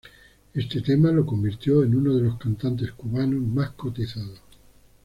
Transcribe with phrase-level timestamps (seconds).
[0.55, 4.41] Este tema lo convirtió en uno de los cantantes cubanos más cotizados.